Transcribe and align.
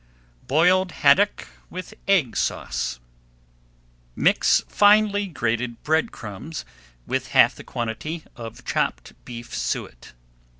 BOILED 0.47 0.93
HADDOCK 1.03 1.47
WITH 1.69 1.93
EGG 2.07 2.35
SAUCE 2.35 2.99
Mix 4.15 4.63
finely 4.67 5.27
grated 5.27 5.83
bread 5.83 6.11
crumbs 6.11 6.65
with 7.05 7.27
half 7.37 7.53
the 7.53 7.63
quantity 7.63 8.23
of 8.35 8.65
chopped 8.65 9.13
beef 9.25 9.53
suet. 9.53 10.13